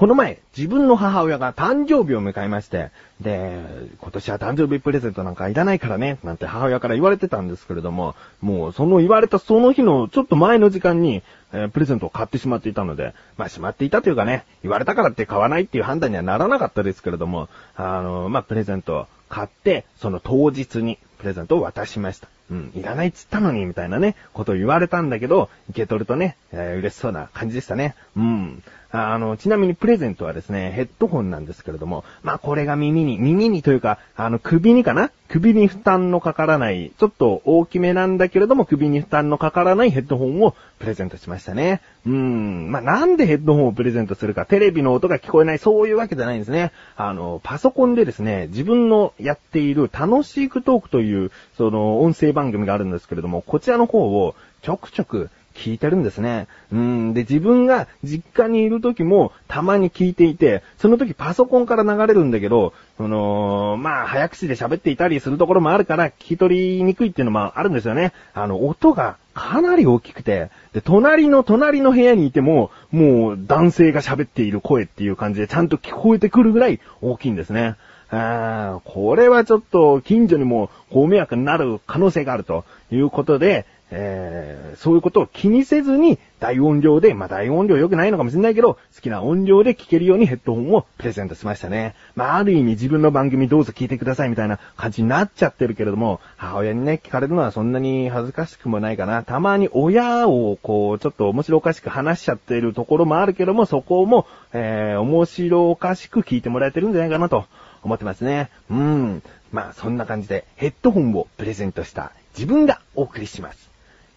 [0.00, 2.90] この前、自分の母親が誕生日を迎えまして、
[3.20, 3.60] で、
[4.00, 11.22] 今年は誕生日プレゼントなんかいらないからね、なんて母親から言われてたんですけれども、もうその言われたその日のちょっと前の時間に、
[11.52, 22.28] えー、プレゼントを買ってしまっていたので、まあしまっていたというかね、言われたからって買わないっていう判断にはならなかったですけれども、あの、まあプレゼントを買って、その当日にプレゼントを渡しました。
[22.50, 27.94] うん、いらないっつったのに、みたいなね、ことを言われたんだけど、受け取るとね、えー、嬉しそうな感じでしたね。
[28.16, 28.62] うん。
[28.92, 35.12] あの、ちなみにプレゼントはですね、ヘッドホンなんですけれども、まあこれが耳に、耳にというか、あの、首にかな？
[35.28, 41.82] 首に負担のかからない、ちょっと大きめなんだけれども、首に負担のかからないヘッドホンをプレゼントしましたね。
[42.04, 42.72] うん。
[42.72, 46.72] まあなんでヘッドホンをプレゼントするか、テレビの音が聞こえない、そういうわけじゃないんですね。
[46.96, 56.48] あの、パソコンでですね、自分のやっている楽しくトークという、その、音声番組があるんですけれども、こちらの方をちょくちょく聞いてるんですね。
[56.72, 57.12] うん。
[57.12, 68.12] で、自分が実家にいる時もたまに聞いていて、その時パソコンから流れるんだけど、その、まあ、早口で喋っていたりするところもあるから、聞き取りにくいっていうのもあるんですよね。
[68.32, 77.76] あの、音がかなり大きくて、で、隣の隣の部屋にいても、もう男性が喋っている声っていう感じでちゃんと聞こえてくるぐらい大きいんですね。
[78.10, 91.94] あこれはちょっと近所にもご迷惑になる可能性があるということで、えー、そういうことを気にせずに大音量で、まあ大音量良くないのかもしれないけど、好きな音量で聴けるようにヘッドホンをプレゼントしましたね。
[92.14, 99.24] まあある意味自分の番組どうぞ聞いてくださいみたいな感じになっちゃってるけれども、母親にね、聞かれるのはそんなに恥ずかしくもないかな。
[99.24, 107.44] たまに親をこう、ちょっと面白おかしく話しちゃってるところもあるけども、そこも、えー、面白おかしく聞いてもらえてるんじゃないかなと
[107.82, 108.50] 思ってますね。
[108.70, 109.22] うん。
[109.52, 113.70] まあそんな感じでヘッドホンをプレゼントした自分がお送りします。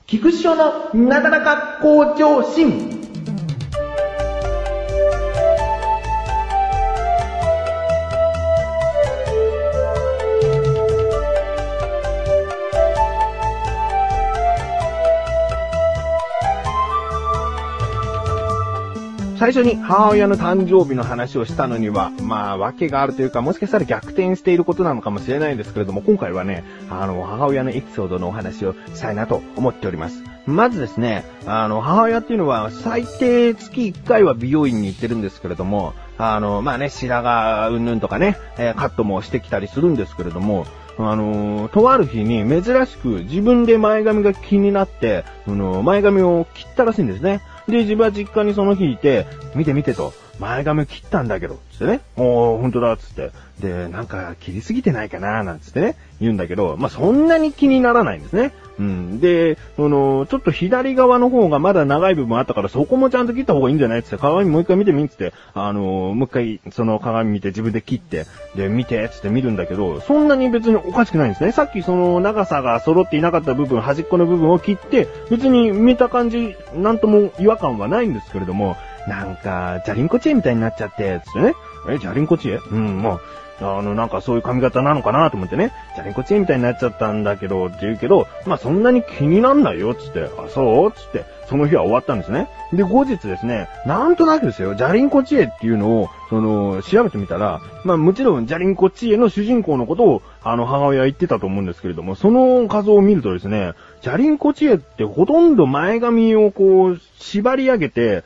[0.05, 3.12] 菊師匠のなだらか向上心。
[19.43, 30.23] 最初に母親の誕生日の話をしたのには、まあ、訳があるというか、もしかしたら逆転していることなのかもしれないんですけれども、今回はね、あの、母親のエピソードのお話をしたいなと思っております。
[30.45, 40.65] まずですね、あの、母親っていうのは、最低月1回は美容院に行ってるんですけれども、あの、まあね、白髪うんぬんとかね、えー、カットもしてきたりするんですけれども、
[40.97, 47.41] あのとある日に珍しく自分で前髪が気になって、あの前髪を切ったらしいんですね。
[47.67, 49.25] で、自分は実家にその日いて、
[49.55, 52.01] 見て見てと、前髪切ったんだけど、つってね。
[52.17, 53.31] おー、ほんとだ、つって。
[53.59, 58.51] で、なんか切りすぎてないかな、なんつってね、言うんだけど、まあ、そんなに気にならないんですね。
[58.79, 59.19] うん。
[59.19, 64.03] で、その、ちょっと左側の方がまだ長い部分あったから、そこもちゃんと切った方がいいんじゃない？
[64.03, 68.25] つって、鏡もう一回見てみんつって、あのもう一回、その鏡見て自分で切って、
[68.55, 71.51] で、見て、つって見るんだけど、そんなに別におかしくないんですね。
[71.51, 78.75] さっきその長さが揃っていなかった部分、端っこの部分を切って、別に見た感じ、なんとも違和感はないんですけれども、
[79.07, 81.53] なんか、ジャリンコチエみたいになっちゃって、つってね。
[81.89, 83.21] え、ジャリンコチエうん、もう、
[83.61, 90.91] あの、なんかそういう髪型なのかなと思ってね、ジャリンコチエみたいになっちゃったんだけど、って言うけど、まあそんなに気になんないよ、つって、あ、そう？
[90.91, 92.49] つって、その日は終わったんですね。
[92.73, 108.23] で、後日ですね、なんとなくですよ、ジャリンコチエっていうのを、その、調べてみたら、まあもちろんジャリンコチエの主人公のことを、あの、母親は言ってたと思うんですけれども、その画像を見るとですね、ジャリンコチエってほとんど前髪をこう、縛り上げて、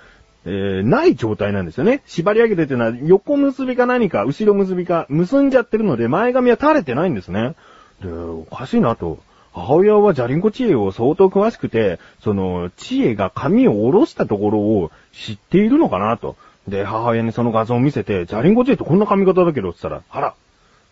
[0.49, 2.01] えー、ない状態なんですよね。
[2.05, 7.55] 縛り上げてっていうのは、横結びか何か、後ろ結びか、結んじゃってるので、前髪は垂れてないんですね。
[8.01, 9.19] で、おかしいなと。
[9.53, 16.37] 母親はジャリンコ知恵を相当詳しくて、その、知恵が髪を下ろしたところを知っているのかなと。
[16.67, 20.33] で、母親にその画像を見せて、ジャリンコ知恵ってこんな髪型だけど、つったら、あら、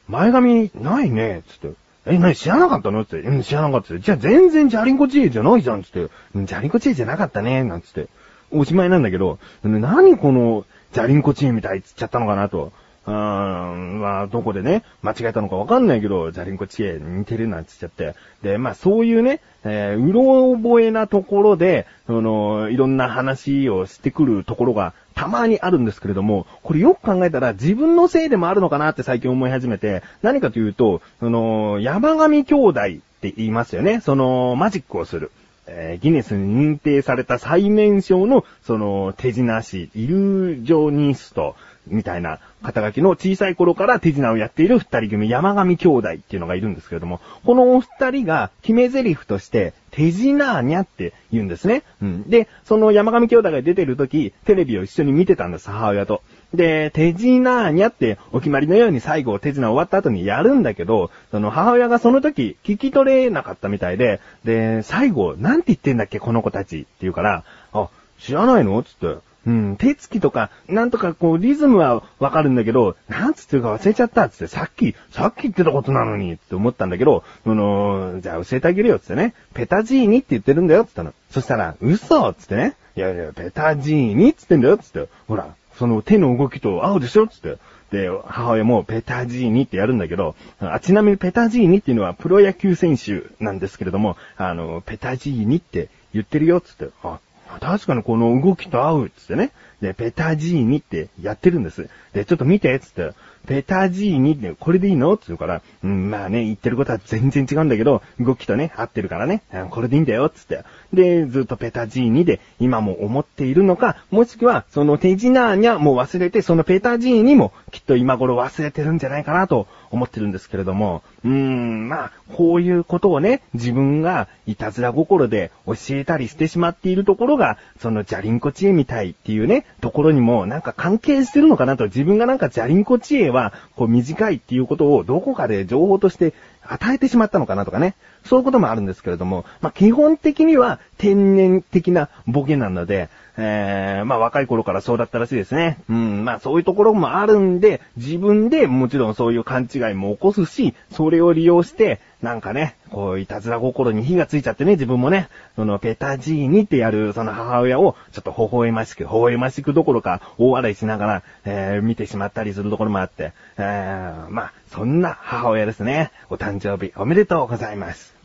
[0.09, 1.71] 前髪ないね、つって。
[2.07, 3.01] え、なに知らなかったの？
[3.01, 3.19] って。
[3.19, 6.07] うん、知らなかったじゃあ全然ジャリンコ知恵じゃないじゃん、つって。
[6.35, 8.07] うん、ジャリンコ知恵じゃなかったね、なんつって。
[8.51, 12.71] おしまいなんだけど、何この、ジャリンコチーみたいっつっちゃったのかなと。
[13.07, 18.15] うーん、まあ、どこでね、間違えたのかわかんないけど、ジャリンコチエ似てるなんつっちゃって。
[18.41, 32.83] で、まあ、そういうね、えー、うろ覚えなところで、その、いろんな話をしてくるところがたまにあるんですけれども、これよく考えたら自分のせいでもあるのかなって最近思い始めて、何かというと、その、山上兄弟っ
[33.21, 34.01] て言いますよね。
[34.01, 35.31] その、マジックをする。
[35.67, 41.55] えー、ギネスに認定された最年少の、その、手品師、イルージョニスト、
[41.87, 51.83] みたいな肩書きの小さい頃から手品をやっている二人組山上兄弟っていうのがいるんですけれども、このお二人が決め台詞として、手品ーにゃって言うんですね。
[52.01, 52.29] うん。
[52.29, 56.21] で、その山上兄弟が出てる時、テレビを一緒に見てたんです、母親と。
[56.53, 67.43] で、手品にゃってお決まりのように最後手品終わった後にやるんだけど、その母親がその時聞き取れなかったみたいで、で、最後、なんて言ってんだっけ、この子たちって言うから、
[67.73, 67.89] あ、
[68.19, 68.81] 知らないの？
[68.83, 81.13] つって、うん、手つきとか、なんとかこう、リズムはわかるんだけど、なんつってるか忘れちゃったつって、さっき、さっき言ってたことなのにって思ったんだけど、その、じゃあ教えてあげるよつってね、ペタジーニって言ってるんだよつったの。
[81.29, 87.27] そしたら、嘘つってね、いやいや、ペタジーニっつってんだよつって、ほら、その手の動きと合うでしょ?
[87.27, 87.57] つって。
[87.91, 97.19] で、母親もペタジーニってやるんだけど、あちなみにペタジーニっていうのはプロ野球選手なんですけれども、あの、ペタジーニって言ってるよつって、あ、
[97.61, 99.51] 確かにこの動きと合うつってね。
[99.81, 101.89] で、ペタジーニってやってるんです。
[102.13, 103.11] で、ちょっと見てつって、
[103.45, 105.13] ペタジーニって、これでいいの？
[105.13, 110.63] って言うから、うん、まあね、言ってることは全然違うんだけど、動きとね、合ってるからね、うんこれでいいんだよ、つって。
[110.93, 136.33] で、ずっとペタジーニで今も思っているのか、もしくは、その手品にゃもう忘れて、そのペタジーニもきっと今頃忘れてるんじゃないかなと思ってるんですけれども、うーん、まあ、こういうことをね、自分がいたずら心で教えたりしてしまっているところが、そのジャリンコ知恵みたいっていうね、ところにもなんか関係してるのかなと、自分がなんかジャリンコ知恵は、こう短いっていうことをどこかで情報として
[136.63, 137.93] 与えてしまったのかなとかね。
[138.25, 145.77] そういうこともあるんですけれども、まあ、基本的には天然的なボケなので、えー、まあ若い頃からそうだったらしいですね。
[145.89, 166.11] うん、まあそういうところもあるんで、自分でもちろんそういう勘違いも起こすし、それを利用して、なんかね、こう、いたずら心に火がついちゃってね、自分もね、その、ペタジーニってやる、その母親を、ちょっと微笑ましく、微笑ましくどころか、大笑いしながら、えー、見てしまったりするところもあって、えー、まあ、そんな母親ですね。
[166.31, 168.15] お誕生日おめでとうございます。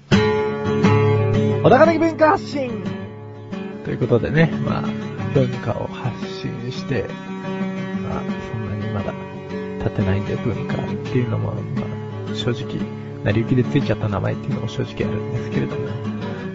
[1.63, 2.83] 小高的文化発信
[3.85, 4.83] ということでね、まあ、
[5.35, 7.05] 文化を発信して、
[8.09, 9.13] まあ、そんなにまだ
[9.85, 11.83] 立てないんで文化っていうのも、ま
[12.33, 12.81] あ、正直、
[13.25, 15.89] 成り行きでついちゃった名前っていうのも正直あるんですけれども、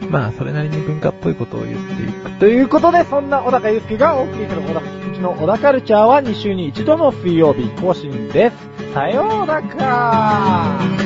[0.10, 2.32] まあ、それなりに文化っぽいことを言っていく。
[2.40, 8.94] ということで、そんな小高祐介がお送りする小高祐介の小高カルチャーは2週に1度の水曜日更新です。
[8.94, 11.05] さようなら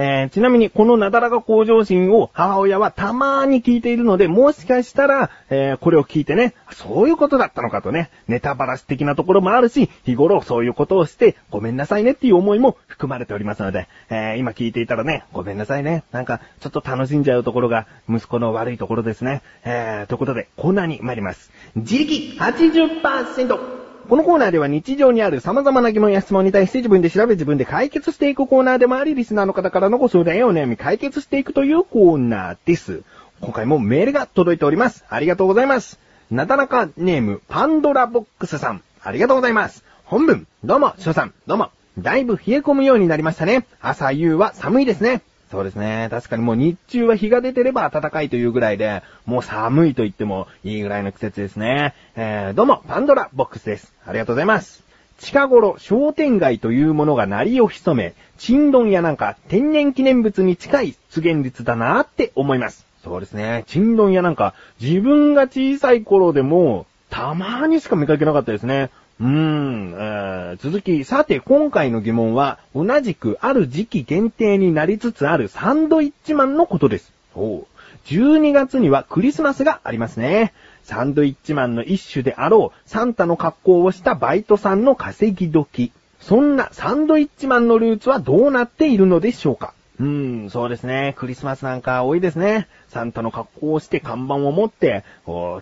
[0.00, 16.04] えー、ちなみにこのなだらか向上心を母親はたまーに聞いているので、もしかしたら、えー、これを聞いてね、そういうことだったのかとね、ネタバラシ的なところもあるし、日頃そういうことをしてごめんなさいねっていう思いも含まれておりますので、えー、今聞いていたらね、ごめんなさいね。
[16.12, 19.42] なんか、ちょっと楽しんじゃうところが息子の悪いところですね。
[19.64, 21.50] えー、ということで、コーナーに参ります。
[21.74, 23.77] 自力80%。
[24.08, 33.02] このコーナーでは日常にある様々な疑問や質問に対して自分で調べ自分で解決していくコーナーでもあり、リスナーの方からのご相談やお悩み解決していくというコーナーです。
[33.42, 35.04] 今回もメールが届いております。
[35.10, 35.98] ありがとうございます。
[36.30, 38.82] なだらかネーム、パンドラボックスさん。
[39.02, 39.84] ありがとうございます。
[40.04, 41.68] 本文、どうも、翔さん、どうも。
[41.98, 43.66] だいぶ冷え込むようになりましたね。
[43.82, 45.20] 朝夕は寒いですね。
[45.50, 46.08] そうですね。
[46.10, 51.94] 確かにもう日中は日が出てれば暖かいというぐらいで、もう寒いと言ってもいいぐらいの季節ですね。
[52.16, 53.94] えー、どうも、パンドラボックスです。
[54.06, 54.84] ありがとうございます。
[55.18, 62.86] 近頃、商店街というものが鳴りを潜め、珍丼やなんか天然記念物に近い出現率だなって思います。
[63.02, 63.64] そうですね。
[63.66, 68.90] 珍丼やなんか、自分が小さい頃でも、たまにしか見かけなかったですね。
[69.20, 77.12] うーん、えー、続き、さて今回の疑問は、同じくある時期限定になりつつあるサンドイッチマンのことです。
[77.34, 77.66] お
[78.06, 80.52] 12月にはクリスマスがありますね。
[80.84, 85.92] サンドイッチマンの一種であろう、サンタの格好をしたバイトさんの稼ぎ時。
[86.20, 89.74] そんなサンドイッチマンのルーツはどうなっているのでしょうか？
[90.00, 91.14] うーん、そうですね。
[91.18, 92.68] クリスマスなんか多いですね。
[92.88, 95.04] サンタの格好をして看板を持って、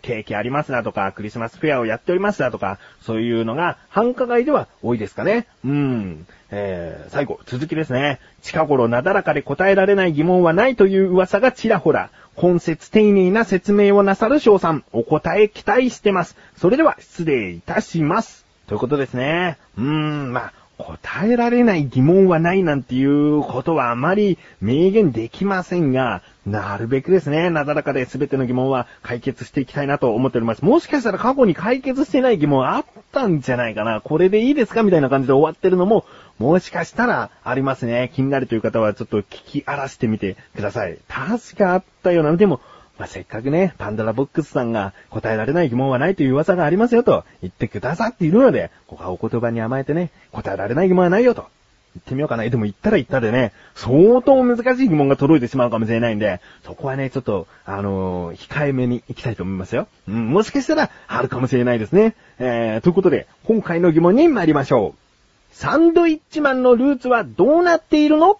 [0.02, 5.46] ケーキありますだとか、クリスマスフェアをやっておりますだとか、そういうのが繁華街では多いですかね。
[5.64, 6.26] うーん。
[6.50, 8.20] えー、最後、続きですね。
[8.42, 12.10] 近頃なだらかで答えられない疑問はないという噂がちらほら。
[12.36, 16.36] 本節丁寧な説明をなさる翔さん、お答え期待してます。
[16.56, 18.44] それでは失礼いたします。
[18.68, 19.58] ということですね。
[19.78, 30.62] うーん、まあ、答えられない疑問はないなんていうことはあまり明言できませんが、なるべくですね、なだらかで全ての疑問は解決していきたいなと思っております。
[30.62, 34.02] もしかしたら過去に解決してない疑問あったんじゃないかな。
[34.02, 36.04] これでいいですかみたいな感じで終わってるのも、
[36.38, 38.10] もしかしたらありますね。
[38.14, 40.98] 気になるという方はちょっと聞き荒らしてみてください。
[41.08, 42.36] 確かあったような。
[42.36, 42.60] でも、
[42.98, 51.46] まあ、せっかくね、パンドラボックスさんが答えられない疑問はないという噂がありますよと言ってくださっているので、ここはお言葉に甘えてね、答えられない疑問はないよと
[51.94, 52.48] 言ってみようかな。
[52.48, 59.88] でも行ったら行ったでね、相当難しい疑問が届いてしまうかもしれないんで、そこはね、ちょっと、あのー、控えめに行きたいと思いますよ。
[60.08, 62.14] うん、もしかしたら、あるかもしれないですね。
[62.38, 65.54] えー、ということで、今回の疑問に参りましょう。
[65.54, 68.38] サンドイッチマンのルーツはどうなっているの？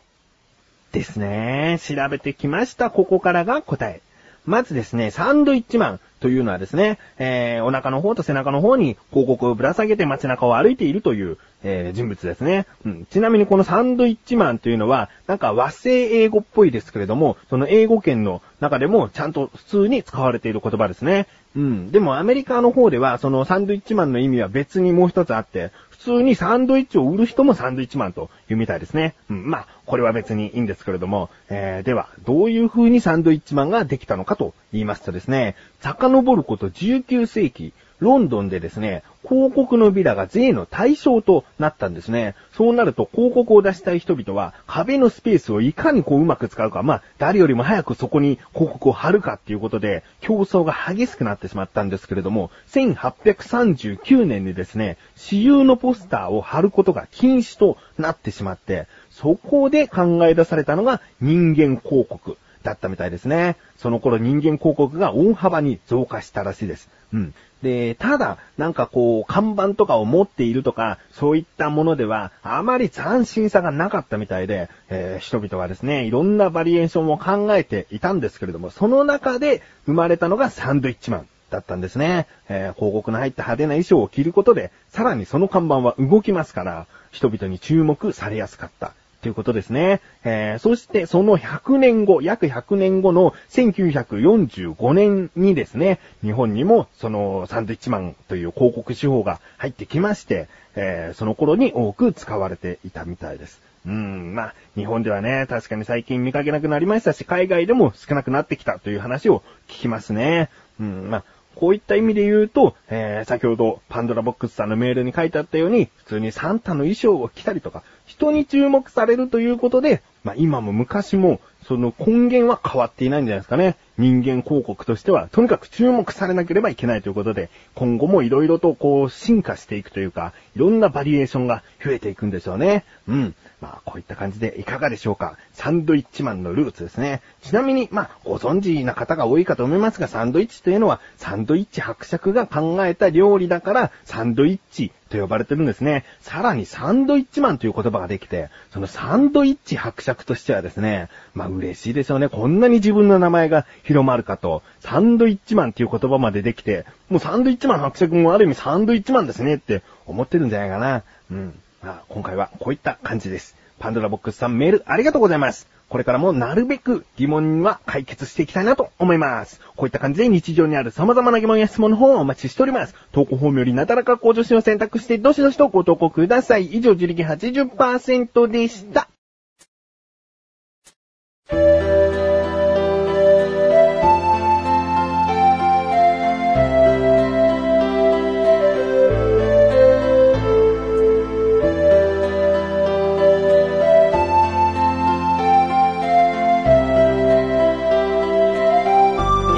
[0.92, 1.78] ですね。
[1.82, 2.90] 調べてきました。
[2.90, 4.00] ここからが答え。
[4.46, 13.06] まずですね、サンドイッチマンというのはですね、えー、お腹の方と背中の方に広告をぶら下げて街中を歩いているという、えー、人物ですね、うん。
[13.06, 21.26] ちなみにこのサンドイッチマンというのは、なんか和製英語っぽいですけれども、その英語圏の中でもちゃんと普通に使われている言葉ですね。
[21.56, 21.90] うん。
[21.90, 29.14] でもアメリカの方では、そのサンドイッチマンの意味は別にもう一つあって、普通にサンドイッチを売る人もサンドイッチマンというみたいですね。
[29.30, 42.34] うん、まあ、これは別にいいんですけれども、えー、では、どういう風にサンドイッチマンができたのかと言いますとですね、遡ること19世紀、ロンドンでですね、広告のビラが税の対象となったんですね。
[42.52, 62.36] そうなると広告を出したい人々は壁のスペースをいかにこううまく使うか、まあ誰よりも早くそこに広告を貼るかっていうことで競争が激しくなってしまったんですけれども、1839年にですね、私有のポスターを貼ることが禁止となってしまって、そこで考え出されたのが人間広告。
[62.66, 63.56] だったみたいですね。
[63.78, 66.90] その頃人間広告が大幅に増加したらしいです。
[67.14, 67.34] うん。
[67.62, 81.28] で、ただ、なんかこう、看板とかを持っているとか、そういったものでは、あまり斬新さがなかったみたいで、えー、人々はですね、いろんなバリエーションを考えていたんですけれども、その中で生まれたのがサンドイッチマン。
[81.48, 82.26] だったんですね。
[82.48, 88.94] えー、広告の入った派手な衣装を着ることで、さらにその看板は動きますから、人々に注目されやすかった。
[89.22, 90.00] ということですね。
[90.24, 103.60] えー、そしてその100年後、約100年後の1945年にですね、日本にもそのサンドイッチマンという広告手法が入ってきまして、えー、その頃に多く使われていたみたいです。
[103.86, 110.50] うん、まあ、日本ではね、確かに最近見かけなくなりましたし、海外でも少なくなってきたという話を聞きますね。
[110.80, 111.24] うん、まあ、
[111.56, 123.76] こういった意味で言うと、えー、先ほどパンドラボックスさんのメールに書いてあったように、普通にサンタの衣装を着たりとか、人に注目されるということで、まあ今も昔も、その根源は変わっていないんじゃないですかね。
[123.98, 132.84] 人間広告としては、とにかく注目されなければいけないということで、今後も色々とこう進化していくというか、いろんなバリエーションが増えていくんでしょうね。
[133.08, 133.34] うん。
[133.60, 135.36] まあ、こういった感じでいかがでしょうか。
[135.54, 137.22] サンドイッチマンのルーツですね。
[137.42, 146.04] ちなみに、まあ、ご存知な方が多いかと思いますが、サンドイッチというのは、サンドイッチ伯爵が考えた料理だから、サンドイッチと呼ばれてるんですね。
[146.20, 152.28] さらにサンドイッチマンという言葉ができて、そのサンドイッチ伯爵としてはですね、まあ嬉しいですよね。
[152.28, 161.02] こんなに自分の名前が広まるかと、サンドイッチマンっていう言葉までできて、もうサンドイッチマン伯爵もある意味サンドイッチマンですねって思ってるんじゃないかな。
[161.30, 161.54] うん。
[161.92, 163.56] あ、今回はこういった感じです。
[163.78, 165.68] パンドラボックスさんメールありがとうございます。
[165.88, 169.60] これからもなるべく疑問は解決していきたいなと思います。
[169.76, 172.94] こういった感じで日常にある様々な疑問や質問の方をお待ちしております。
[173.12, 176.66] 投稿フォームよりなだらか向上心を選択してどしどしとご投稿ください。
[176.66, 179.08] 以上、自力80%でした。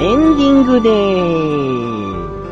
[0.01, 2.45] エンディングでー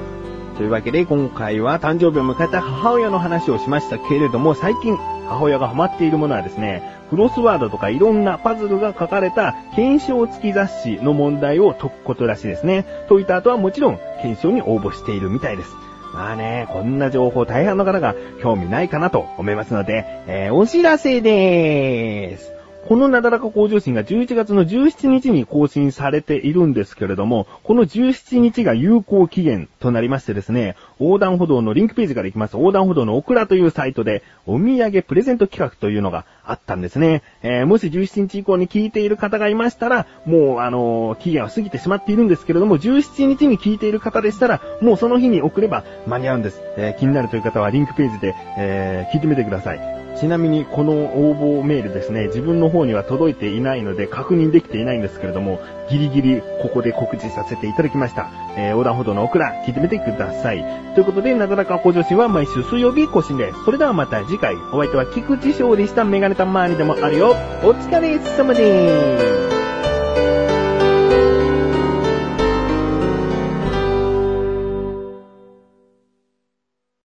[0.52, 0.58] す。
[0.58, 4.98] というわけで今回は誕生日を迎えた母親の話をしましたけれども、最近
[5.30, 12.86] 母親がハマっているものはですね、クロスワードとかいろんなパズルが書かれた検証付き雑誌の問題を解くことらしいですね。
[13.08, 15.74] 解いた後はもちろん検証に応募しているみたいです。
[16.14, 22.57] まあね、こんな情報大半の方が興味ないかなと思いますので、えー、お知らせでーす。
[22.88, 37.24] このなだらか向上心が11月の17日に更新されているんですけれども、この17日が有効期限となりましてですね、横断歩道のリンクページから行きます横断歩道のオクラというサイトで、お土産プレゼント企画というのがあったんですね。
[37.44, 46.62] えー、もし17日以降に聞いている方がいましたら、もうあのー、期限は過ぎてしまっているんですけれども、17日に聞いている方でしたら、もうその日に送れば間に合うんです。
[46.78, 49.98] えー、気になるという方はリンクページで、え聞いてみてください。
[50.20, 55.60] ちなみにこの応募メールですね、自分の方には届いていないので確認できていないんですけれども、
[55.92, 58.28] ギリギリここで告知させていただきました。
[58.58, 60.87] えー、横断歩道のオクラ、聞いてみてください。
[60.98, 63.64] ということで、なだらか向上心は毎週水曜日更新です。
[63.66, 67.36] それではまた次回、お相手は菊池勝利したメガネたまわりでもあるよ。
[67.62, 69.37] お疲れ様です。